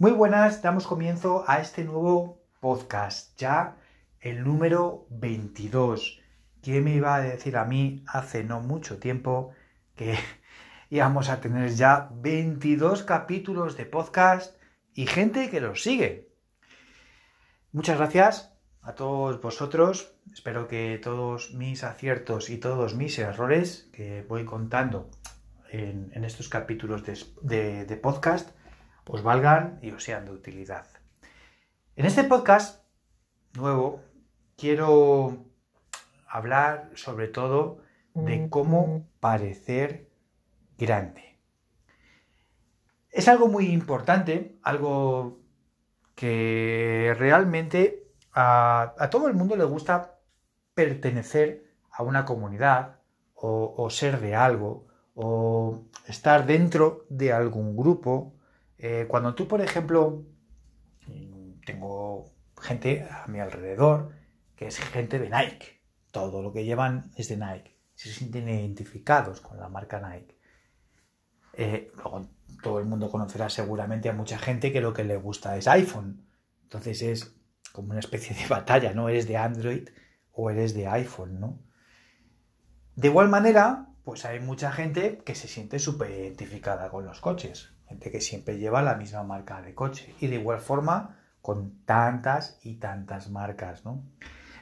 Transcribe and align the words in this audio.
Muy 0.00 0.12
buenas, 0.12 0.62
damos 0.62 0.86
comienzo 0.86 1.44
a 1.46 1.60
este 1.60 1.84
nuevo 1.84 2.40
podcast, 2.58 3.38
ya 3.38 3.76
el 4.20 4.44
número 4.44 5.06
22. 5.10 6.22
¿Quién 6.62 6.84
me 6.84 6.94
iba 6.94 7.14
a 7.14 7.20
decir 7.20 7.58
a 7.58 7.66
mí 7.66 8.02
hace 8.06 8.42
no 8.42 8.60
mucho 8.60 8.96
tiempo 8.98 9.50
que 9.94 10.18
íbamos 10.88 11.28
a 11.28 11.42
tener 11.42 11.74
ya 11.74 12.08
22 12.14 13.02
capítulos 13.02 13.76
de 13.76 13.84
podcast 13.84 14.56
y 14.94 15.04
gente 15.04 15.50
que 15.50 15.60
los 15.60 15.82
sigue? 15.82 16.30
Muchas 17.70 17.98
gracias 17.98 18.54
a 18.80 18.94
todos 18.94 19.38
vosotros. 19.42 20.14
Espero 20.32 20.66
que 20.66 20.98
todos 21.04 21.52
mis 21.52 21.84
aciertos 21.84 22.48
y 22.48 22.56
todos 22.56 22.94
mis 22.94 23.18
errores 23.18 23.90
que 23.92 24.24
voy 24.26 24.46
contando 24.46 25.10
en, 25.70 26.24
estos 26.24 26.48
capítulos 26.48 27.04
de 27.04 28.00
podcast 28.02 28.58
os 29.12 29.22
valgan 29.22 29.80
y 29.82 29.90
os 29.90 30.04
sean 30.04 30.24
de 30.24 30.30
utilidad. 30.30 30.86
En 31.96 32.06
este 32.06 32.22
podcast 32.22 32.84
nuevo 33.54 34.02
quiero 34.56 35.46
hablar 36.28 36.90
sobre 36.94 37.26
todo 37.26 37.78
de 38.14 38.48
cómo 38.48 39.08
parecer 39.18 40.08
grande. 40.78 41.40
Es 43.10 43.26
algo 43.26 43.48
muy 43.48 43.66
importante, 43.66 44.58
algo 44.62 45.40
que 46.14 47.12
realmente 47.18 48.12
a, 48.32 48.94
todo 49.10 49.26
el 49.26 49.34
mundo 49.34 49.56
le 49.56 49.64
gusta 49.64 50.20
pertenecer 50.72 51.64
a 51.90 52.04
una 52.04 52.24
comunidad 52.24 53.00
o 53.34 53.88
ser 53.90 54.20
de 54.20 54.36
algo 54.36 54.86
o 55.14 55.86
estar 56.06 56.46
dentro 56.46 57.06
de 57.08 57.32
algún 57.32 57.76
grupo 57.76 58.34
eh, 58.82 59.04
cuando 59.06 59.34
tú, 59.34 59.46
por 59.46 59.60
ejemplo, 59.60 60.24
tengo 61.66 62.32
gente 62.58 63.06
a 63.10 63.26
mi 63.28 63.38
alrededor 63.38 64.14
que 64.56 64.68
es 64.68 64.78
gente 64.78 65.18
de 65.18 65.28
Nike, 65.28 65.82
todo 66.10 66.40
lo 66.42 66.50
que 66.50 66.64
llevan 66.64 67.10
es 67.14 67.28
de 67.28 67.36
Nike, 67.36 67.76
se 67.94 68.10
sienten 68.10 68.48
identificados 68.48 69.42
con 69.42 69.58
la 69.58 69.68
marca 69.68 70.00
Nike. 70.00 70.34
Eh, 71.52 71.92
todo 72.62 72.78
el 72.78 72.86
mundo 72.86 73.10
conocerá 73.10 73.50
seguramente 73.50 74.08
a 74.08 74.14
mucha 74.14 74.38
gente 74.38 74.72
que 74.72 74.80
lo 74.80 74.94
que 74.94 75.04
le 75.04 75.18
gusta 75.18 75.58
es 75.58 75.68
iPhone. 75.68 76.26
Entonces 76.62 77.02
es 77.02 77.34
como 77.72 77.90
una 77.90 78.00
especie 78.00 78.34
de 78.34 78.46
batalla, 78.48 78.94
¿no? 78.94 79.10
Eres 79.10 79.28
de 79.28 79.36
Android 79.36 79.90
o 80.32 80.48
eres 80.48 80.72
de 80.72 80.86
iPhone, 80.86 81.38
¿no? 81.38 81.58
De 82.96 83.08
igual 83.08 83.28
manera, 83.28 83.88
pues 84.04 84.24
hay 84.24 84.40
mucha 84.40 84.72
gente 84.72 85.18
que 85.18 85.34
se 85.34 85.48
siente 85.48 85.78
súper 85.78 86.10
identificada 86.12 86.88
con 86.88 87.04
los 87.04 87.20
coches 87.20 87.74
gente 87.90 88.12
que 88.12 88.20
siempre 88.20 88.56
lleva 88.56 88.82
la 88.82 88.94
misma 88.94 89.24
marca 89.24 89.60
de 89.60 89.74
coche 89.74 90.14
y 90.20 90.28
de 90.28 90.36
igual 90.36 90.60
forma 90.60 91.18
con 91.42 91.84
tantas 91.84 92.60
y 92.62 92.76
tantas 92.76 93.30
marcas, 93.30 93.84
¿no? 93.84 94.04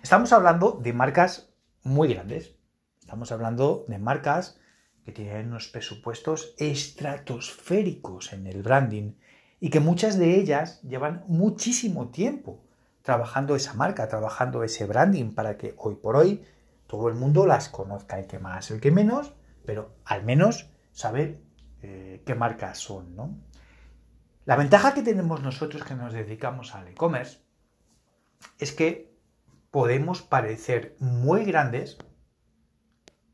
Estamos 0.02 0.32
hablando 0.32 0.80
de 0.82 0.94
marcas 0.94 1.52
muy 1.82 2.14
grandes, 2.14 2.54
estamos 3.00 3.30
hablando 3.30 3.84
de 3.86 3.98
marcas 3.98 4.58
que 5.04 5.12
tienen 5.12 5.48
unos 5.48 5.68
presupuestos 5.68 6.54
estratosféricos 6.56 8.32
en 8.32 8.46
el 8.46 8.62
branding 8.62 9.12
y 9.60 9.68
que 9.68 9.80
muchas 9.80 10.18
de 10.18 10.36
ellas 10.36 10.80
llevan 10.80 11.24
muchísimo 11.28 12.08
tiempo 12.08 12.64
trabajando 13.02 13.56
esa 13.56 13.74
marca, 13.74 14.08
trabajando 14.08 14.64
ese 14.64 14.86
branding 14.86 15.34
para 15.34 15.58
que 15.58 15.74
hoy 15.76 15.96
por 15.96 16.16
hoy 16.16 16.42
todo 16.86 17.08
el 17.08 17.14
mundo 17.14 17.46
las 17.46 17.68
conozca, 17.68 18.18
el 18.18 18.26
que 18.26 18.38
más, 18.38 18.70
el 18.70 18.80
que 18.80 18.90
menos, 18.90 19.34
pero 19.66 19.96
al 20.06 20.24
menos 20.24 20.70
saber 20.92 21.42
eh, 21.82 22.22
qué 22.26 22.34
marcas 22.34 22.78
son, 22.78 23.14
¿no? 23.14 23.38
La 24.44 24.56
ventaja 24.56 24.94
que 24.94 25.02
tenemos 25.02 25.42
nosotros 25.42 25.84
que 25.84 25.94
nos 25.94 26.12
dedicamos 26.12 26.74
al 26.74 26.88
e-commerce 26.88 27.40
es 28.58 28.72
que 28.72 29.14
podemos 29.70 30.22
parecer 30.22 30.96
muy 30.98 31.44
grandes, 31.44 31.98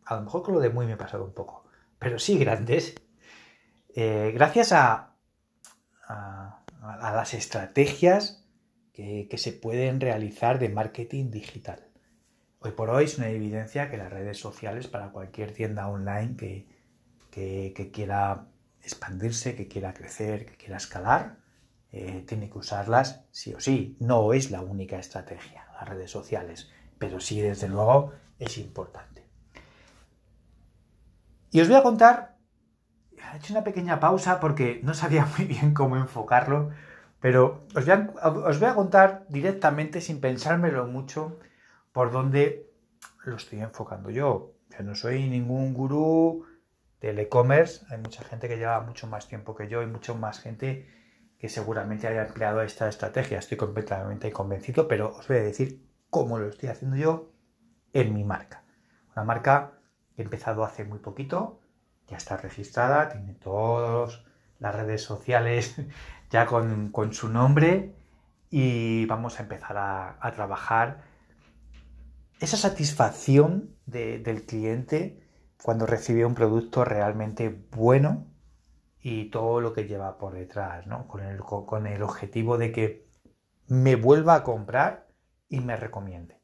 a 0.04 0.16
lo 0.16 0.22
mejor 0.22 0.42
con 0.42 0.54
lo 0.54 0.60
de 0.60 0.70
muy 0.70 0.86
me 0.86 0.94
he 0.94 0.96
pasado 0.96 1.24
un 1.24 1.32
poco, 1.32 1.64
pero 1.98 2.18
sí 2.18 2.36
grandes, 2.36 2.96
eh, 3.94 4.32
gracias 4.34 4.72
a, 4.72 5.10
las 7.00 7.32
estrategias 7.32 8.44
que, 8.92 9.26
que 9.30 9.38
se 9.38 9.52
pueden 9.52 10.00
realizar 10.00 10.58
de 10.58 10.68
marketing 10.68 11.30
digital. 11.30 11.88
Hoy 12.58 12.72
por 12.72 12.90
hoy 12.90 13.04
es 13.04 13.16
una 13.16 13.28
evidencia 13.28 13.90
que 13.90 13.96
las 13.96 14.12
redes 14.12 14.38
sociales 14.38 14.86
para 14.86 15.10
cualquier 15.12 15.52
tienda 15.54 15.88
online 15.88 16.36
que, 16.36 16.73
que, 17.34 17.90
quiera 17.92 18.46
expandirse, 18.82 19.56
que 19.56 19.66
quiera 19.66 19.92
crecer, 19.92 20.46
que 20.46 20.56
quiera 20.56 20.76
escalar, 20.76 21.38
eh, 21.90 22.24
tiene 22.26 22.48
que 22.48 22.58
usarlas 22.58 23.24
sí 23.32 23.52
o 23.54 23.60
sí. 23.60 23.96
No 23.98 24.32
es 24.32 24.50
la 24.50 24.60
única 24.60 24.98
estrategia, 24.98 25.66
las 25.74 25.88
redes 25.88 26.10
sociales, 26.10 26.70
pero 26.98 27.18
sí, 27.18 27.40
desde 27.40 27.68
luego, 27.68 28.12
es 28.38 28.56
importante. 28.58 29.26
Y 31.50 31.60
os 31.60 31.68
voy 31.68 31.76
a 31.76 31.82
contar, 31.82 32.36
he 33.16 33.36
hecho 33.36 33.52
una 33.52 33.64
pequeña 33.64 33.98
pausa 33.98 34.38
porque 34.38 34.80
no 34.84 34.94
sabía 34.94 35.26
muy 35.36 35.46
bien 35.46 35.74
cómo 35.74 35.96
enfocarlo, 35.96 36.70
pero 37.20 37.66
os 37.74 37.84
voy 37.84 37.94
a, 37.94 38.28
os 38.28 38.60
voy 38.60 38.68
a 38.68 38.74
contar 38.74 39.26
directamente, 39.28 40.00
sin 40.00 40.20
pensármelo 40.20 40.86
mucho, 40.86 41.40
por 41.92 42.12
dónde 42.12 42.70
lo 43.24 43.36
estoy 43.36 43.60
enfocando 43.60 44.10
yo. 44.10 44.52
Yo 44.70 44.84
no 44.84 44.94
soy 44.94 45.28
ningún 45.28 45.74
gurú 45.74 46.44
del 47.04 47.18
e-commerce. 47.18 47.84
Hay 47.90 47.98
mucha 47.98 48.24
gente 48.24 48.48
que 48.48 48.56
lleva 48.56 48.80
mucho 48.80 49.06
más 49.06 49.28
tiempo 49.28 49.54
que 49.54 49.68
yo 49.68 49.82
y 49.82 49.86
mucho 49.86 50.14
más 50.14 50.40
gente 50.40 50.88
que 51.38 51.48
seguramente 51.48 52.06
haya 52.06 52.26
empleado 52.26 52.62
esta 52.62 52.88
estrategia. 52.88 53.38
Estoy 53.38 53.58
completamente 53.58 54.32
convencido, 54.32 54.88
pero 54.88 55.14
os 55.16 55.28
voy 55.28 55.38
a 55.38 55.42
decir 55.42 55.86
cómo 56.10 56.38
lo 56.38 56.48
estoy 56.48 56.70
haciendo 56.70 56.96
yo 56.96 57.32
en 57.92 58.14
mi 58.14 58.24
marca. 58.24 58.64
Una 59.14 59.24
marca 59.24 59.72
que 60.16 60.22
he 60.22 60.24
empezado 60.24 60.64
hace 60.64 60.84
muy 60.84 60.98
poquito, 60.98 61.60
ya 62.08 62.16
está 62.16 62.36
registrada, 62.36 63.08
tiene 63.10 63.34
todas 63.34 64.24
las 64.58 64.74
redes 64.74 65.02
sociales 65.02 65.76
ya 66.30 66.46
con, 66.46 67.12
su 67.12 67.28
nombre 67.28 67.94
y 68.50 69.04
vamos 69.06 69.38
a 69.38 69.42
empezar 69.42 69.76
a, 69.76 70.32
trabajar 70.34 71.02
esa 72.40 72.56
satisfacción 72.56 73.76
del 73.86 74.46
cliente 74.46 75.23
cuando 75.64 75.86
recibe 75.86 76.26
un 76.26 76.34
producto 76.34 76.84
realmente 76.84 77.48
bueno 77.70 78.26
y 79.00 79.30
todo 79.30 79.62
lo 79.62 79.72
que 79.72 79.86
lleva 79.86 80.18
por 80.18 80.34
detrás, 80.34 80.86
¿no? 80.86 81.08
Con 81.08 81.22
el, 81.22 81.38
con 81.38 81.86
el 81.86 82.02
objetivo 82.02 82.58
de 82.58 82.70
que 82.70 83.08
me 83.66 83.96
vuelva 83.96 84.34
a 84.34 84.42
comprar 84.44 85.08
y 85.48 85.60
me 85.60 85.74
recomiende. 85.76 86.38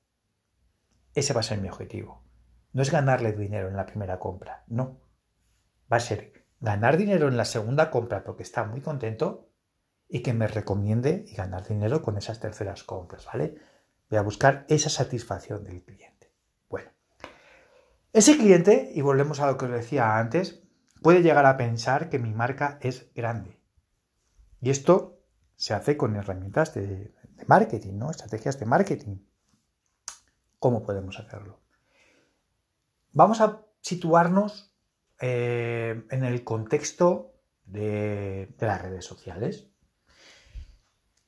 Ese 1.13 1.35
va 1.35 1.41
a 1.41 1.43
ser 1.43 1.59
mi 1.59 1.69
objetivo. 1.69 2.25
No 2.73 2.81
es 2.81 2.91
ganarle 2.91 3.33
dinero 3.33 3.69
en 3.69 3.77
la 3.77 3.85
primera 3.85 4.19
compra, 4.19 4.65
no. 4.69 5.03
Va 5.93 5.99
a 5.99 6.01
ser 6.01 6.47
ganar 6.59 6.97
dinero 6.97 7.29
en 7.29 7.37
la 7.37 7.45
segunda 7.45 7.91
compra 7.91 8.25
porque 8.25 8.43
está 8.43 8.65
muy 8.65 8.81
contento 8.81 9.51
y 10.09 10.23
que 10.23 10.33
me 10.33 10.47
recomiende 10.47 11.27
y 11.29 11.35
ganar 11.35 11.69
dinero 11.69 12.01
con 12.01 12.17
esas 12.17 12.41
terceras 12.41 12.85
compras, 12.85 13.27
¿vale? 13.27 13.57
Voy 14.09 14.19
a 14.19 14.23
buscar 14.23 14.65
esa 14.71 14.89
satisfacción 14.89 15.63
del 15.63 15.83
cliente. 15.85 16.20
Ese 18.13 18.37
cliente, 18.37 18.91
y 18.93 19.03
volvemos 19.03 19.39
a 19.39 19.47
lo 19.47 19.57
que 19.57 19.67
os 19.67 19.71
decía 19.71 20.19
antes, 20.19 20.63
puede 21.01 21.23
llegar 21.23 21.47
a 21.47 21.57
pensar 21.57 22.09
que 22.11 22.19
mi 22.19 22.33
marca 22.33 22.79
es 22.81 23.13
grande. 23.15 23.61
Y 24.61 24.71
esto 24.71 25.23
se 25.55 25.75
hace 25.75 25.97
con 25.97 26.17
herramientas 26.17 26.75
de, 26.75 27.15
marketing, 27.47 27.95
¿no? 27.95 28.11
Estrategias 28.11 28.59
de 28.59 28.67
marketing. 28.67 29.17
¿Cómo 30.59 30.83
podemos 30.83 31.19
hacerlo? 31.19 31.61
Vamos 33.13 33.41
a 33.41 33.65
situarnos 33.81 34.75
eh, 35.21 36.05
en 36.11 36.25
el 36.25 36.43
contexto 36.45 37.33
de, 37.65 38.55
las 38.59 38.83
redes 38.83 39.05
sociales. 39.05 39.69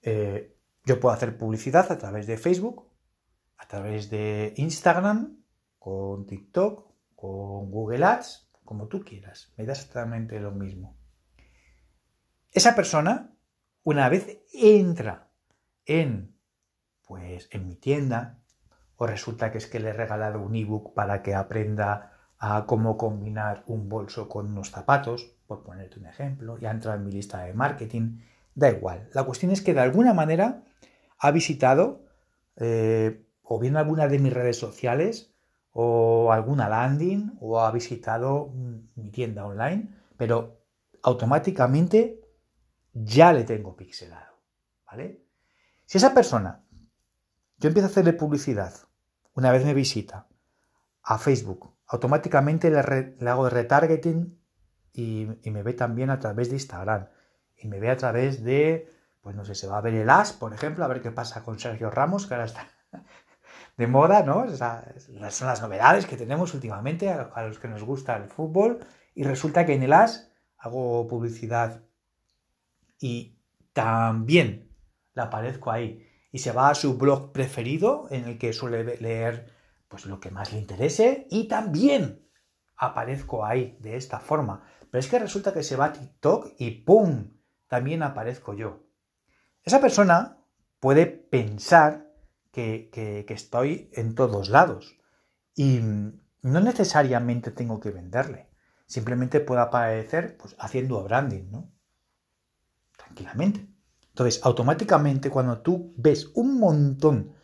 Eh, 0.03 0.57
yo 0.85 0.99
puedo 0.99 1.15
hacer 1.15 1.39
publicidad 1.39 1.91
a 1.93 1.99
través 1.99 2.27
de 2.27 2.37
Facebook, 2.37 2.89
a 3.57 3.69
través 3.69 4.11
de 4.11 4.53
Instagram, 4.57 5.42
con 5.83 6.27
TikTok, 6.27 6.87
con 7.17 7.71
Google 7.71 8.05
Ads, 8.05 8.49
como 8.65 8.87
tú 8.87 9.05
quieras. 9.05 9.53
Me 9.57 9.67
da 9.67 9.73
exactamente 9.73 10.39
lo 10.39 10.53
mismo. 10.53 10.97
Esa 12.53 12.77
persona, 12.77 13.33
una 13.83 14.09
vez 14.09 14.43
entra 14.53 15.31
en, 15.85 16.37
pues, 17.05 17.49
en 17.51 17.67
mi 17.67 17.75
tienda, 17.75 18.39
o 18.97 19.07
resulta 19.09 19.51
que 19.51 19.59
es 19.59 19.67
que 19.67 19.81
le 19.81 19.89
he 19.89 19.93
regalado 19.93 20.41
un 20.41 20.55
ebook 20.55 20.95
para 20.95 21.21
que 21.21 21.35
aprenda 21.35 22.13
a 22.39 22.65
cómo 22.67 22.97
combinar 22.97 23.65
un 23.67 23.89
bolso 23.89 24.29
con 24.29 24.53
unos 24.53 24.71
zapatos, 24.71 25.35
por 25.49 25.65
ponerte 25.65 25.99
un 25.99 26.07
ejemplo, 26.07 26.59
y 26.61 26.67
ha 26.67 26.71
entrado 26.71 26.97
en 26.97 27.05
mi 27.05 27.11
lista 27.11 27.43
de 27.43 27.55
marketing, 27.55 28.21
da 28.55 28.71
igual. 28.71 29.11
La 29.15 29.25
cuestión 29.25 29.51
es 29.51 29.63
que 29.63 29.75
de 29.75 29.81
alguna 29.81 30.15
manera 30.15 30.63
ha 31.19 31.31
visitado 31.33 32.05
eh, 32.57 33.27
o 33.43 33.59
bien 33.59 33.77
alguna 33.77 34.07
de 34.07 34.21
mis 34.21 34.33
redes 34.33 34.59
sociales 34.59 35.32
o 35.73 36.33
alguna 36.33 36.69
landing 36.69 37.39
o 37.41 37.61
ha 37.61 37.71
visitado 37.71 38.53
mi 38.95 39.11
tienda 39.11 39.47
online, 39.47 39.89
pero 40.17 40.61
automáticamente 41.03 42.21
ya 42.93 43.33
le 43.33 43.45
tengo 43.45 43.75
pixelado, 43.75 44.39
¿vale? 44.87 45.25
Si 45.87 45.99
esa 45.99 46.15
persona, 46.15 46.63
yo 47.59 47.69
empiezo 47.69 47.89
a 47.89 47.91
hacerle 47.91 48.13
publicidad, 48.13 48.75
una 49.35 49.51
vez 49.51 49.65
me 49.65 49.75
visita 49.75 50.29
a 51.03 51.19
Facebook, 51.19 51.75
automáticamente 51.87 52.71
le, 52.71 53.29
hago 53.29 53.49
retargeting 53.49 54.39
y, 54.93 55.29
y, 55.43 55.51
me 55.51 55.63
ve 55.63 55.73
también 55.73 56.11
a 56.11 56.19
través 56.19 56.51
de 56.51 56.57
Instagram 56.57 57.09
y 57.57 57.67
me 57.69 57.81
ve 57.81 57.91
a 57.91 57.97
través 57.97 58.45
de, 58.45 58.91
pues 59.23 59.35
no 59.35 59.45
sé, 59.45 59.55
se 59.55 59.67
va 59.67 59.79
a 59.79 59.81
ver 59.81 59.95
el 59.95 60.11
As, 60.11 60.33
por 60.33 60.53
ejemplo, 60.53 60.85
a 60.85 60.89
ver 60.89 61.01
qué 61.01 61.11
pasa 61.11 61.43
con 61.43 61.59
Sergio 61.59 61.91
Ramos, 61.91 62.27
que 62.27 62.35
ahora 62.35 62.47
está 62.47 62.69
de 63.83 63.89
moda, 63.89 64.23
¿no? 64.23 64.45
O 64.45 64.57
son 65.31 65.49
las 65.49 65.61
novedades 65.61 66.07
que 66.07 66.17
tenemos 66.17 66.55
últimamente 66.55 67.11
a, 67.11 67.43
los 67.43 67.59
que 67.59 67.67
nos 67.67 67.83
gusta 67.83 68.17
el 68.17 68.29
fútbol. 68.29 68.79
Y 69.15 69.25
resulta 69.25 69.67
que 69.67 69.75
en 69.75 69.83
el 69.83 69.93
As 69.93 70.31
hago 70.57 71.07
publicidad 71.09 71.83
y 73.01 73.37
también 73.73 74.71
la 75.15 75.25
aparezco 75.25 75.73
ahí. 75.73 76.07
Y 76.31 76.39
se 76.39 76.53
va 76.53 76.71
a 76.71 76.75
su 76.75 76.97
blog 76.97 77.33
preferido 77.33 78.07
en 78.11 78.25
el 78.27 78.39
que 78.39 78.53
suele 78.53 78.97
leer 78.99 79.53
pues 79.89 80.07
lo 80.07 80.21
que 80.21 80.31
más 80.31 80.53
le 80.53 80.61
interese 80.61 81.27
y 81.29 81.49
también 81.49 82.27
aparezco 82.77 83.45
ahí 83.45 83.77
de 83.81 83.97
esta 83.97 84.21
forma. 84.21 84.63
Pero 84.91 85.01
es 85.01 85.09
que 85.09 85.19
resulta 85.19 85.53
que 85.53 85.65
se 85.65 85.77
va 85.77 85.87
a 85.87 85.93
TikTok 85.93 86.55
y 86.59 86.71
¡pum! 86.71 87.33
También 87.67 88.03
aparezco 88.03 88.55
yo. 88.55 88.85
Esa 89.65 89.81
persona 89.81 90.39
puede 90.79 91.07
pensar 91.07 92.12
que, 92.53 93.25
estoy 93.29 93.91
en 93.95 94.15
todos 94.15 94.49
lados. 94.51 94.99
Y 95.57 95.81
no 95.81 96.61
necesariamente 96.61 97.51
tengo 97.51 97.81
que 97.81 97.91
venderle. 97.91 98.49
Simplemente 98.87 99.41
puedo 99.41 99.61
aparecer 99.61 100.37
pues, 100.37 100.55
haciendo 100.59 101.03
branding, 101.03 101.51
¿no? 101.51 101.71
Tranquilamente. 102.97 103.67
Entonces, 104.09 104.41
automáticamente 104.45 105.31
cuando 105.31 105.61
tú 105.61 105.95
ves 105.97 106.31
un 106.35 106.59
montón 106.59 107.35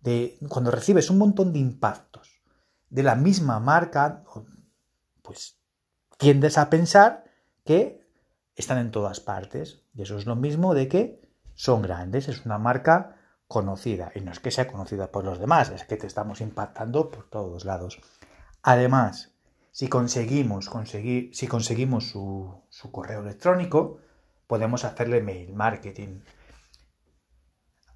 de... 0.00 0.36
Cuando 0.48 0.70
recibes 0.72 1.08
un 1.10 1.18
montón 1.18 1.52
de 1.52 1.60
impactos 1.60 2.42
de 2.90 3.02
la 3.02 3.14
misma 3.14 3.60
marca, 3.60 4.24
pues 5.22 5.58
tiendes 6.18 6.58
a 6.58 6.70
pensar 6.70 7.24
que 7.64 8.00
están 8.56 8.78
en 8.78 8.90
todas 8.90 9.20
partes. 9.20 9.84
Y 9.94 10.02
eso 10.02 10.18
es 10.18 10.26
lo 10.26 10.34
mismo 10.34 10.74
de 10.74 10.88
que 10.88 11.20
son 11.54 11.82
grandes. 11.82 12.28
Es 12.28 12.44
una 12.44 12.58
marca 12.58 13.15
conocida. 13.48 14.12
Y 14.14 14.20
no 14.20 14.32
es 14.32 14.40
que 14.40 14.50
sea 14.50 14.66
conocida 14.66 15.10
por 15.10 15.24
los 15.24 15.38
demás, 15.38 15.70
es 15.70 15.84
que 15.84 15.96
te 15.96 16.06
estamos 16.06 16.40
impactando 16.40 17.10
por 17.10 17.28
todos 17.28 17.64
lados. 17.64 18.00
Además, 18.62 19.36
si 19.70 19.88
conseguimos, 19.88 20.68
conseguir, 20.68 21.34
si 21.34 21.46
conseguimos 21.46 22.08
su, 22.08 22.62
correo 22.90 23.20
electrónico, 23.20 23.98
podemos 24.46 24.84
hacerle 24.84 25.22
mail 25.22 25.54
marketing. 25.54 26.20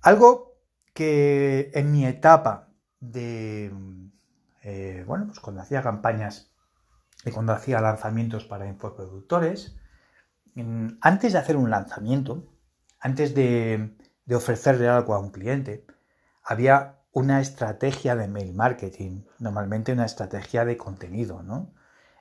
Algo 0.03 0.59
que 0.95 1.71
en 1.75 1.91
mi 1.91 2.07
etapa 2.07 2.69
de, 3.01 3.73
eh, 4.63 5.05
bueno, 5.07 5.27
pues 5.27 5.41
cuando 5.41 5.63
hacía 5.63 5.83
campañas 5.83 6.53
y 7.25 7.31
cuando 7.31 7.53
hacía 7.53 7.81
lanzamientos 7.81 8.45
para 8.45 8.69
infoproductores, 8.69 9.77
antes 11.01 11.33
de 11.33 11.39
hacer 11.39 11.57
un 11.57 11.71
lanzamiento, 11.71 12.45
antes 12.99 13.35
de, 13.35 13.97
de 14.31 14.37
ofrecerle 14.37 14.89
algo 14.89 15.15
a 15.15 15.19
un 15.19 15.31
cliente, 15.31 15.85
había 16.45 17.01
una 17.11 17.41
estrategia 17.41 18.15
de 18.15 18.29
mail 18.29 18.55
marketing, 18.55 19.25
normalmente 19.41 19.93
una 19.93 20.05
estrategia 20.05 20.65
de 20.65 20.77
contenido, 20.77 21.43
¿no? 21.43 21.75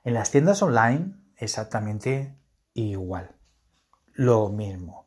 En 0.03 0.15
las 0.15 0.31
tiendas 0.31 0.63
online, 0.63 1.13
exactamente 1.37 2.35
igual. 2.73 3.35
Lo 4.13 4.49
mismo. 4.49 5.05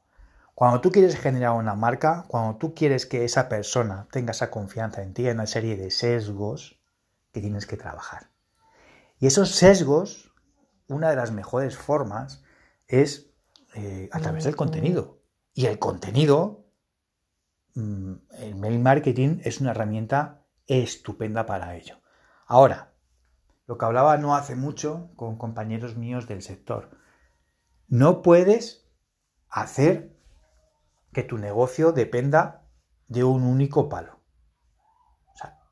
Cuando 0.55 0.81
tú 0.81 0.93
quieres 0.93 1.17
generar 1.17 1.55
una 1.55 1.75
marca, 1.75 2.25
cuando 2.29 2.57
tú 2.59 2.73
quieres 2.73 3.05
que 3.05 3.25
esa 3.25 3.49
persona 3.49 4.07
tenga 4.13 4.31
esa 4.31 4.53
confianza 4.53 5.03
en 5.03 5.13
ti, 5.13 5.27
hay 5.27 5.33
una 5.33 5.49
serie 5.49 5.77
de 5.77 5.91
sesgos 5.91 6.81
que 7.33 7.41
tienes 7.41 7.67
que 7.67 7.77
trabajar. 7.77 8.31
Y 9.19 9.27
esos 9.27 9.51
sesgos, 9.51 10.33
una 10.87 11.11
de 11.11 11.17
las 11.17 11.33
mejores 11.33 11.77
formas 11.77 12.45
es 12.87 13.27
eh, 13.75 14.09
a 14.13 14.21
través 14.21 14.45
del 14.45 14.55
contenido. 14.55 15.19
Y 15.53 15.67
el 15.67 15.81
contenido 15.81 16.62
el 17.75 18.55
mail 18.57 18.79
marketing 18.81 19.41
es 19.45 19.61
una 19.61 19.71
herramienta 19.71 20.45
estupenda 20.67 21.47
para 21.47 21.77
ello. 21.77 22.01
Ahora, 22.47 22.93
lo 23.67 23.79
que 23.79 23.85
hablaba 23.85 24.17
no 24.19 24.35
hace 24.35 24.57
mucho 24.57 25.11
con 25.17 25.39
compañeros 25.39 25.97
míos 25.97 26.27
del 26.27 26.43
sector, 26.43 26.91
no 27.89 28.23
puedes 28.23 28.87
hacer 29.49 30.17
que 31.13 31.23
tu 31.23 31.39
negocio 31.39 31.93
dependa 31.93 32.67
de 33.09 33.25
un 33.25 33.43
único 33.43 33.89
palo. 33.89 34.21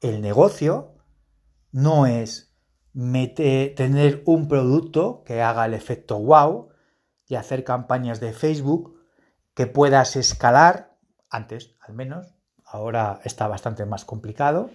el 0.00 0.22
negocio 0.22 0.94
no 1.72 2.06
es 2.06 2.54
tener 2.94 4.22
un 4.24 4.48
producto 4.48 5.22
que 5.24 5.42
haga 5.42 5.66
el 5.66 5.74
efecto 5.74 6.18
wow 6.18 6.70
y 7.26 7.34
hacer 7.34 7.64
campañas 7.64 8.18
de 8.18 8.32
Facebook 8.32 8.98
que 9.54 9.66
puedas 9.66 10.16
escalar 10.16 10.89
antes 11.30 11.76
al 11.80 11.94
menos, 11.94 12.34
ahora 12.64 13.20
está 13.24 13.46
bastante 13.48 13.86
más 13.86 14.04
complicado, 14.04 14.70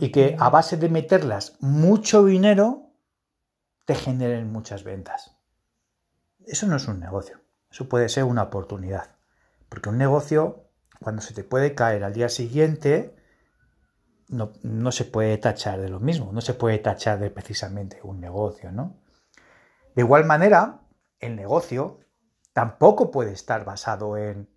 y 0.00 0.10
que 0.12 0.34
a 0.38 0.48
base 0.48 0.78
de 0.78 0.88
meterlas 0.88 1.56
mucho 1.60 2.24
dinero 2.24 2.90
te 3.84 3.94
generen 3.94 4.50
muchas 4.50 4.82
ventas. 4.82 5.36
Eso 6.46 6.66
no 6.66 6.76
es 6.76 6.88
un 6.88 7.00
negocio, 7.00 7.40
eso 7.70 7.86
puede 7.88 8.08
ser 8.08 8.24
una 8.24 8.44
oportunidad, 8.44 9.16
porque 9.68 9.90
un 9.90 9.98
negocio, 9.98 10.64
cuando 11.00 11.20
se 11.20 11.34
te 11.34 11.44
puede 11.44 11.74
caer 11.74 12.02
al 12.04 12.14
día 12.14 12.30
siguiente, 12.30 13.14
no, 14.28 14.52
no, 14.62 14.90
se 14.90 15.04
puede 15.04 15.36
tachar 15.36 15.80
de 15.80 15.90
lo 15.90 16.00
mismo, 16.00 16.32
no 16.32 16.40
se 16.40 16.54
puede 16.54 16.78
tachar 16.78 17.18
de 17.18 17.30
precisamente 17.30 18.00
un 18.02 18.20
negocio, 18.20 18.72
¿no? 18.72 18.96
De 19.94 20.02
igual 20.02 20.24
manera, 20.24 20.80
el 21.18 21.36
negocio 21.36 22.00
tampoco 22.52 23.10
puede 23.10 23.32
estar 23.32 23.64
basado 23.64 24.16
en 24.16 24.48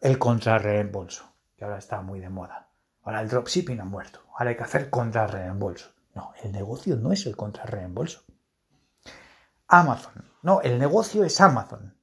el 0.00 0.18
contrarreembolso, 0.18 1.32
que 1.56 1.64
ahora 1.64 1.78
está 1.78 2.00
muy 2.02 2.20
de 2.20 2.28
moda. 2.28 2.68
Ahora 3.02 3.20
el 3.20 3.28
dropshipping 3.28 3.80
ha 3.80 3.84
muerto. 3.84 4.20
Ahora 4.32 4.50
hay 4.50 4.56
que 4.56 4.64
hacer 4.64 4.90
contrarreembolso. 4.90 5.90
No, 6.14 6.32
el 6.42 6.52
negocio 6.52 6.96
no 6.96 7.12
es 7.12 7.26
el 7.26 7.36
contrarreembolso. 7.36 8.22
Amazon. 9.68 10.30
No, 10.42 10.60
el 10.60 10.78
negocio 10.78 11.24
es 11.24 11.40
Amazon. 11.40 11.96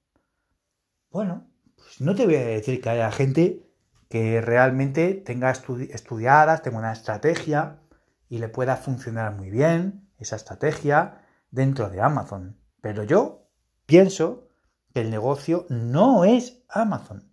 Bueno, 1.10 1.48
pues 1.76 2.02
no 2.02 2.16
te 2.16 2.26
voy 2.26 2.36
a 2.36 2.46
decir 2.46 2.82
que 2.82 2.90
haya 2.90 3.12
gente 3.12 3.68
que 4.10 4.42
realmente 4.42 5.14
tenga 5.14 5.52
estudiadas, 5.52 6.62
tenga 6.62 6.80
una 6.80 6.92
estrategia 6.92 7.80
y 8.28 8.40
le 8.40 8.50
pueda 8.50 8.76
funcionar 8.76 9.36
muy 9.36 9.50
bien 9.50 10.10
esa 10.18 10.36
estrategia 10.36 11.26
dentro 11.50 11.90
de 11.90 12.02
Amazon. 12.02 12.58
Pero 12.82 13.04
yo 13.04 13.48
pienso 13.86 14.50
que 14.94 15.02
el 15.02 15.12
negocio 15.12 15.66
no 15.70 16.26
es 16.26 16.64
Amazon. 16.68 17.31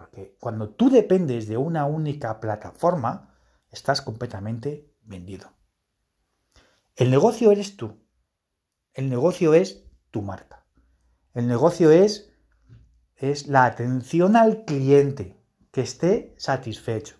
Porque 0.00 0.34
cuando 0.40 0.70
tú 0.70 0.88
dependes 0.88 1.46
de 1.46 1.58
una 1.58 1.84
única 1.84 2.40
plataforma, 2.40 3.34
estás 3.70 4.00
completamente 4.00 4.90
vendido. 5.02 5.52
El 6.96 7.10
negocio 7.10 7.52
eres 7.52 7.76
tú. 7.76 7.98
El 8.94 9.10
negocio 9.10 9.52
es 9.52 9.84
tu 10.10 10.22
marca. 10.22 10.64
El 11.34 11.48
negocio 11.48 11.90
es, 11.90 12.32
es 13.16 13.46
la 13.46 13.66
atención 13.66 14.36
al 14.36 14.64
cliente, 14.64 15.38
que 15.70 15.82
esté 15.82 16.34
satisfecho, 16.38 17.16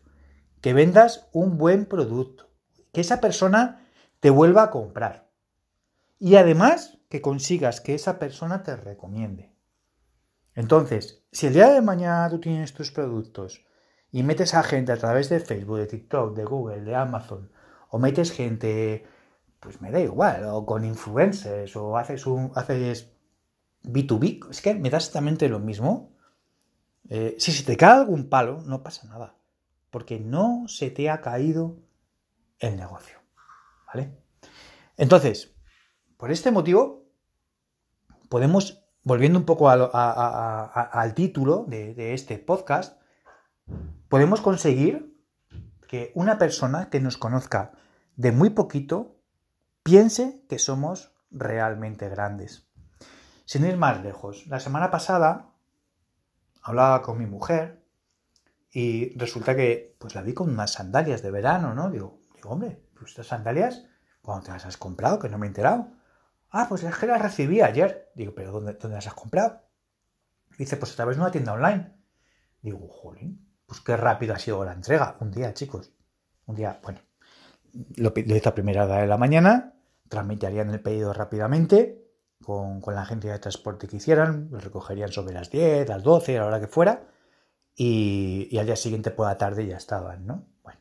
que 0.62 0.72
vendas 0.72 1.28
un 1.34 1.58
buen 1.58 1.84
producto, 1.84 2.49
que 2.92 3.02
esa 3.02 3.20
persona 3.20 3.87
te 4.20 4.30
vuelva 4.30 4.62
a 4.62 4.70
comprar. 4.70 5.30
Y 6.18 6.37
además 6.37 6.99
que 7.10 7.20
consigas 7.20 7.82
que 7.82 7.94
esa 7.94 8.18
persona 8.18 8.62
te 8.62 8.75
recomiende. 8.75 9.50
Entonces, 10.54 11.25
si 11.33 11.47
el 11.47 11.54
día 11.54 11.71
de 11.71 11.80
mañana 11.80 12.28
tú 12.28 12.40
tienes 12.40 12.75
tus 12.75 12.90
productos 12.90 13.64
y 14.11 14.23
metes 14.23 14.54
a 14.54 14.62
gente 14.62 14.92
a 14.92 14.97
través 14.97 15.28
de 15.28 15.40
Facebook, 15.40 15.78
de 15.78 15.87
TikTok, 15.87 16.37
de 16.37 16.45
Google, 16.45 16.83
de 16.83 16.97
Amazon, 16.97 17.50
o 17.88 17.99
metes 17.99 18.33
gente, 18.33 19.07
pues 19.61 19.80
me 19.80 19.90
da 19.90 20.00
igual, 20.00 20.45
o 20.47 20.66
con 20.66 20.85
influencers, 20.85 21.76
o 21.76 21.97
haces 21.97 22.26
un, 22.26 22.52
haces 22.54 23.12
B2B, 23.83 24.50
es 24.50 24.61
que 24.61 24.75
me 24.75 24.90
da 24.90 24.99
exactamente 24.99 25.49
lo 25.49 25.59
mismo. 25.59 26.12
Eh, 27.09 27.37
si 27.38 27.52
se 27.52 27.64
te 27.64 27.76
cae 27.76 28.00
algún 28.00 28.28
palo, 28.28 28.62
no 28.62 28.83
pasa 28.83 29.07
nada, 29.07 29.37
porque 29.90 30.21
no 30.21 30.64
se 30.66 30.90
te 30.90 31.11
ha 31.11 31.21
caído 31.21 31.78
el 32.59 32.76
negocio. 32.76 33.19
¿Vale? 33.87 34.16
Entonces, 34.97 35.54
por 36.16 36.30
este 36.30 36.50
motivo, 36.50 37.07
podemos 38.28 38.85
volviendo 39.02 39.38
un 39.38 39.45
poco 39.45 39.69
al 39.71 41.14
título 41.14 41.64
de, 41.66 42.14
este 42.14 42.38
podcast, 42.38 43.00
podemos 44.09 44.40
conseguir 44.40 45.16
que 45.88 46.12
una 46.14 46.38
persona 46.38 46.90
que 46.90 47.00
nos 47.00 47.16
conozca 47.16 47.73
de 48.16 48.33
muy 48.33 48.50
poquito 48.50 49.16
piense 49.83 50.45
que 50.49 50.59
somos 50.59 51.12
realmente 51.30 52.09
grandes. 52.09 52.69
Sin 53.45 53.64
ir 53.64 53.76
más 53.76 54.02
lejos, 54.02 54.47
la 54.47 54.61
semana 54.61 54.90
pasada 54.90 55.50
hablaba 56.62 57.02
con 57.02 57.19
mi 57.19 57.26
mujer 57.26 57.85
y 58.71 59.19
resulta 59.19 59.57
que 59.57 59.97
pues 59.99 60.14
la 60.14 60.23
vi 60.23 60.35
con 60.35 60.50
unas 60.50 60.75
sandalias 60.75 61.23
de 61.23 61.30
verano, 61.30 61.75
¿no? 61.75 61.90
Digo, 61.90 62.21
hombre, 62.45 62.85
estas 63.04 63.28
sandalias, 63.28 63.85
¿cuándo 64.23 64.45
te 64.45 64.52
las 64.52 64.66
has 64.66 64.76
comprado? 64.76 65.19
Que 65.19 65.28
no 65.28 65.38
me 65.38 65.47
he 65.47 65.49
enterado. 65.49 65.88
Ah, 66.50 66.66
pues 66.69 66.83
es 66.83 66.97
que 66.97 67.07
las 67.07 67.23
recibí 67.23 67.61
ayer. 67.61 68.11
Digo, 68.14 68.35
¿pero 68.35 68.52
dónde, 68.52 68.75
dónde 68.75 68.97
las 68.97 69.07
has 69.07 69.14
comprado? 69.14 69.62
Dice, 70.59 70.76
pues 70.76 70.92
a 70.92 70.97
través 70.97 71.16
de 71.16 71.23
una 71.23 71.30
tienda 71.30 71.52
online. 71.52 71.95
Digo, 72.61 72.87
jolín, 72.88 73.49
pues 73.66 73.80
qué 73.80 73.97
rápido 73.97 74.35
ha 74.35 74.38
sido 74.38 74.64
la 74.64 74.73
entrega. 74.73 75.16
Un 75.21 75.30
día, 75.30 75.54
chicos. 75.54 75.92
Un 76.47 76.57
día, 76.57 76.80
bueno, 76.83 77.00
lo, 77.97 78.12
hice 78.16 78.49
a 78.49 78.54
primera 78.54 78.85
hora 78.85 78.99
de 78.99 79.07
la 79.07 79.16
mañana, 79.16 79.75
tramitarían 80.09 80.71
el 80.71 80.80
pedido 80.80 81.12
rápidamente 81.12 82.04
con, 82.42 82.80
con, 82.80 82.95
la 82.95 83.02
agencia 83.02 83.33
de 83.33 83.38
transporte 83.38 83.87
que 83.87 83.97
hicieran, 83.97 84.49
lo 84.50 84.59
recogerían 84.59 85.12
sobre 85.12 85.35
las 85.35 85.50
10, 85.50 85.88
las 85.88 86.02
12, 86.02 86.37
a 86.37 86.40
la 86.40 86.47
hora 86.47 86.61
que 86.61 86.66
fuera, 86.66 87.07
y, 87.75 88.49
y 88.50 88.59
al 88.59 88.66
día 88.66 88.76
siguiente 88.76 89.11
por 89.11 89.26
la 89.26 89.38
tarde 89.38 89.66
ya 89.66 89.76
estaban, 89.76 90.26
¿no? 90.26 90.47
Bueno. 90.62 90.80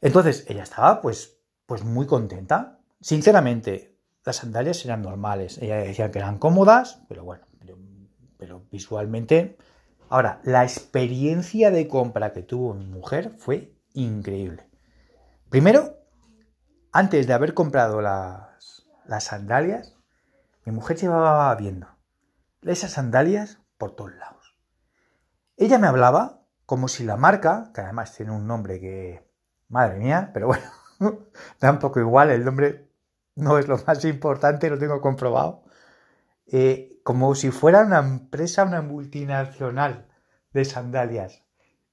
Entonces, 0.00 0.46
ella 0.48 0.62
estaba 0.62 1.00
pues, 1.00 1.38
pues 1.66 1.84
muy 1.84 2.06
contenta. 2.06 2.80
Sinceramente, 3.00 3.87
las 4.28 4.36
sandalias 4.36 4.84
eran 4.84 5.00
normales. 5.00 5.56
Ella 5.56 5.76
decía 5.78 6.10
que 6.10 6.18
eran 6.18 6.38
cómodas, 6.38 7.02
pero 7.08 7.24
bueno, 7.24 7.44
pero, 8.36 8.62
visualmente... 8.70 9.56
Ahora, 10.10 10.40
la 10.42 10.62
experiencia 10.62 11.70
de 11.70 11.86
compra 11.86 12.32
que 12.32 12.42
tuvo 12.42 12.72
mi 12.72 12.86
mujer 12.86 13.34
fue 13.36 13.74
increíble. 13.92 14.66
Primero, 15.50 15.98
antes 16.92 17.26
de 17.26 17.34
haber 17.34 17.52
comprado 17.52 18.00
las, 18.00 18.86
las 19.06 19.24
sandalias, 19.24 19.96
mi 20.64 20.72
mujer 20.72 20.96
llevaba 20.96 21.54
viendo 21.56 21.88
esas 22.62 22.92
sandalias 22.92 23.58
por 23.76 23.96
todos 23.96 24.14
lados. 24.14 24.56
Ella 25.56 25.78
me 25.78 25.86
hablaba 25.86 26.42
como 26.64 26.88
si 26.88 27.04
la 27.04 27.16
marca, 27.16 27.70
que 27.74 27.82
además 27.82 28.14
tiene 28.14 28.32
un 28.32 28.46
nombre 28.46 28.80
que, 28.80 29.26
madre 29.68 29.98
mía, 29.98 30.30
pero 30.32 30.46
bueno, 30.46 30.70
da 31.60 31.70
un 31.70 31.78
poco 31.78 32.00
igual, 32.00 32.30
el 32.30 32.44
nombre 32.44 32.87
no 33.38 33.58
es 33.58 33.68
lo 33.68 33.78
más 33.86 34.04
importante, 34.04 34.68
lo 34.68 34.78
tengo 34.78 35.00
comprobado, 35.00 35.62
eh, 36.46 37.00
como 37.04 37.34
si 37.34 37.50
fuera 37.50 37.82
una 37.82 38.00
empresa, 38.00 38.64
una 38.64 38.82
multinacional 38.82 40.08
de 40.52 40.64
sandalias. 40.64 41.44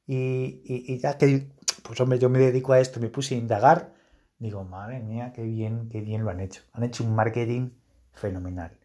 Y, 0.07 0.61
y, 0.65 0.93
y, 0.93 0.99
ya 0.99 1.17
que, 1.17 1.51
pues 1.83 1.99
hombre, 2.01 2.19
yo 2.19 2.29
me 2.29 2.39
dedico 2.39 2.73
a 2.73 2.79
esto, 2.79 2.99
me 2.99 3.09
puse 3.09 3.35
a 3.35 3.37
indagar, 3.37 3.93
digo, 4.39 4.63
madre 4.63 4.99
mía, 4.99 5.33
qué 5.33 5.43
bien, 5.43 5.89
qué 5.89 6.01
bien 6.01 6.23
lo 6.23 6.31
han 6.31 6.39
hecho. 6.39 6.63
Han 6.73 6.83
hecho 6.83 7.03
un 7.03 7.15
marketing 7.15 7.71
fenomenal. 8.11 8.79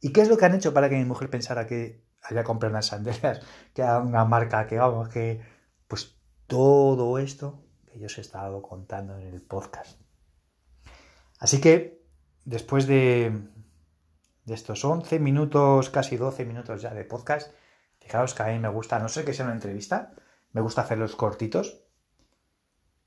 ¿Y 0.00 0.12
qué 0.12 0.22
es 0.22 0.28
lo 0.28 0.38
que 0.38 0.46
han 0.46 0.54
hecho 0.54 0.72
para 0.72 0.88
que 0.88 0.96
mi 0.96 1.04
mujer 1.04 1.28
pensara 1.28 1.66
que 1.66 2.04
había 2.22 2.44
comprado 2.44 2.72
unas 2.72 2.86
sandalias, 2.86 3.40
que 3.74 3.82
era 3.82 3.98
una 3.98 4.24
marca 4.24 4.66
que, 4.66 4.78
vamos, 4.78 5.08
que, 5.08 5.40
pues 5.88 6.16
todo 6.46 7.18
esto 7.18 7.64
que 7.86 7.98
yo 7.98 8.06
os 8.06 8.18
he 8.18 8.20
estado 8.20 8.62
contando 8.62 9.18
en 9.18 9.26
el 9.26 9.42
podcast. 9.42 10.00
Así 11.40 11.58
que, 11.60 12.04
después 12.44 12.86
de, 12.86 13.48
estos 14.46 14.84
11 14.84 15.18
minutos, 15.18 15.88
casi 15.88 16.16
12 16.16 16.44
minutos 16.44 16.82
ya 16.82 16.92
de 16.92 17.04
podcast, 17.04 17.50
fijaos 17.98 18.34
que 18.34 18.42
a 18.42 18.46
mí 18.48 18.58
me 18.58 18.68
gusta, 18.68 18.98
no 18.98 19.08
sé 19.08 19.24
que 19.24 19.32
sea 19.32 19.46
una 19.46 19.54
entrevista, 19.54 20.12
me 20.52 20.60
gusta 20.60 20.82
hacerlos 20.82 21.16
cortitos. 21.16 21.82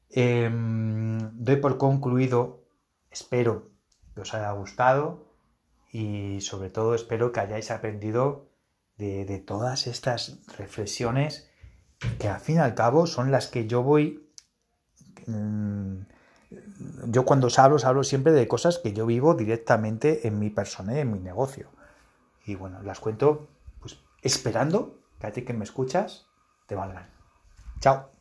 Eh, 0.10 0.50
doy 0.52 1.56
por 1.58 1.78
concluido, 1.78 2.66
espero 3.12 3.72
que 4.16 4.22
os 4.22 4.34
haya 4.34 4.52
gustado 4.52 5.32
y 5.92 6.42
sobre 6.42 6.70
todo 6.72 6.96
espero 6.96 7.32
que 7.32 7.40
hayáis 7.40 7.70
aprendido 7.70 8.50
de, 8.98 9.44
todas 9.46 9.86
estas 9.86 10.40
reflexiones 10.58 11.50
que 12.20 12.30
al 12.30 12.40
fin 12.40 12.56
y 12.56 12.60
al 12.60 12.74
cabo 12.74 13.06
son 13.06 13.32
las 13.32 13.48
que 13.48 13.68
yo 13.68 13.84
voy... 13.84 14.28
Mmm, 15.28 16.02
yo 17.08 17.26
cuando 17.26 17.48
os 17.48 17.60
hablo, 17.60 17.76
os 17.78 17.86
hablo 17.86 18.04
siempre 18.04 18.34
de 18.34 18.48
cosas 18.48 18.80
que 18.80 18.94
yo 18.94 19.06
vivo 19.06 19.34
directamente 19.34 20.28
en 20.28 20.40
mi 20.40 20.50
persona 20.50 20.96
y 20.96 21.00
en 21.00 21.12
mi 21.12 21.20
negocio. 21.20 21.68
Y 22.46 22.56
bueno, 22.56 22.82
las 22.84 23.00
cuento 23.00 23.48
pues 23.80 23.98
esperando 24.22 24.98
que 25.20 25.28
a 25.28 25.32
ti 25.32 25.44
que 25.44 25.54
me 25.54 25.64
escuchas 25.64 26.28
te 26.68 26.76
valgan. 26.76 27.10
Chao. 27.80 28.13